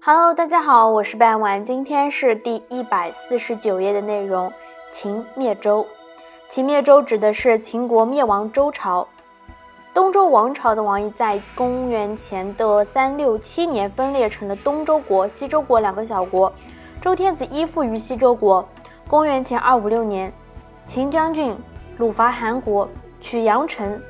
[0.00, 4.52] Hello，大家好，我是半晚，今天是第一百四十九页的内容。
[4.92, 5.84] 秦灭周，
[6.48, 9.06] 秦灭周指的是秦国灭亡周朝。
[9.92, 16.52] 东周王朝的王毅在公元前的三六七年分裂成了东周国、西周国两个小国。
[17.00, 18.66] 周天子依附于西周国。
[19.08, 20.32] 公元前二五六年，
[20.86, 21.56] 秦将军
[21.98, 22.88] 鲁伐韩国，
[23.20, 24.00] 取阳城，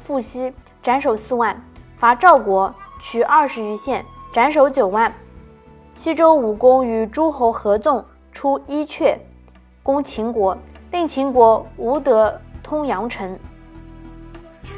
[0.00, 1.54] 复西，斩首四万；
[1.96, 4.04] 伐赵国，取二十余县，
[4.38, 5.12] 斩首九万。
[5.94, 9.16] 西周武公与诸侯合纵，出伊阙。
[9.82, 10.56] 攻秦国，
[10.92, 13.36] 令秦国无得通阳城。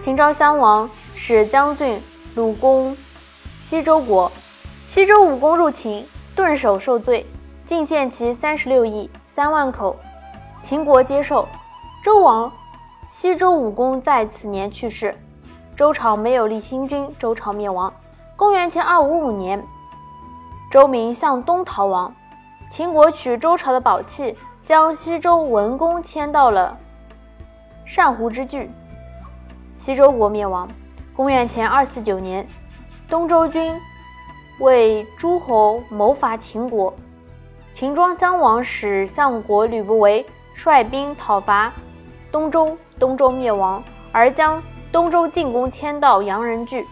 [0.00, 2.00] 秦昭襄王使将军
[2.34, 2.96] 鲁攻
[3.58, 4.32] 西周国，
[4.86, 7.26] 西周武公入秦，顿首受罪，
[7.66, 9.94] 进献其三十六邑三万口。
[10.62, 11.46] 秦国接受。
[12.02, 12.50] 周王
[13.10, 15.14] 西周武公在此年去世，
[15.76, 17.92] 周朝没有立新君，周朝灭亡。
[18.40, 19.62] 公元前二五五年，
[20.70, 22.10] 周明向东逃亡，
[22.70, 24.34] 秦国取周朝的宝器。
[24.64, 26.74] 将西周文公迁到了
[27.94, 28.70] 单湖之距，
[29.76, 30.66] 西周国灭亡。
[31.14, 32.48] 公元前二四九年，
[33.06, 33.78] 东周军
[34.60, 36.94] 为诸侯谋伐秦国，
[37.74, 41.70] 秦庄襄王使相国吕不韦率兵讨伐
[42.32, 46.86] 东周，东周灭亡，而将东周进攻迁到阳人距。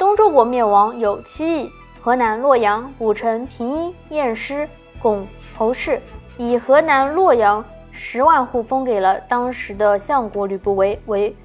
[0.00, 4.66] 东周国灭亡有七邑：河南洛阳、古城、平阴、偃师、
[4.98, 5.26] 巩。
[5.54, 6.00] 侯氏
[6.38, 11.36] 以河南洛阳十万户封给了当时的相国吕不韦为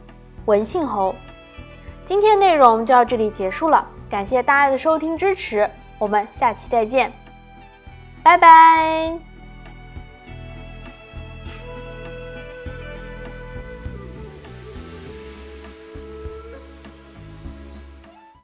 [0.46, 1.14] 文信侯。
[2.06, 5.70] 今天内容就到这里结束了，感谢大家的收听支持，
[6.00, 7.12] 我们下期再见，
[8.24, 9.35] 拜拜。